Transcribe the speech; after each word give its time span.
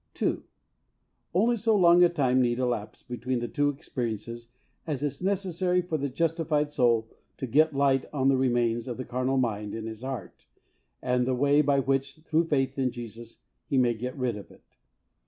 (2.) 0.15 0.43
Only 1.35 1.55
so 1.57 1.75
long 1.77 2.01
a 2.01 2.09
time 2.09 2.41
need 2.41 2.57
elapse 2.57 3.03
between 3.03 3.37
the 3.37 3.47
two 3.47 3.69
experiences 3.69 4.47
as 4.87 5.03
is 5.03 5.21
necessary 5.21 5.79
for 5.79 5.95
the 5.95 6.09
justified 6.09 6.71
soul 6.71 7.07
to 7.37 7.45
get 7.45 7.75
light 7.75 8.05
on 8.11 8.27
the 8.27 8.35
remains 8.35 8.87
of 8.87 8.97
the 8.97 9.05
carnal 9.05 9.37
mind 9.37 9.75
in 9.75 9.85
his 9.85 10.01
heart 10.01 10.47
and 11.03 11.27
the 11.27 11.35
way 11.35 11.61
by 11.61 11.77
which, 11.79 12.15
through 12.25 12.45
faith 12.45 12.79
in 12.79 12.89
Jesus, 12.89 13.41
he 13.67 13.77
may 13.77 13.93
get 13.93 14.17
rid 14.17 14.35
of 14.37 14.49
it. 14.49 14.65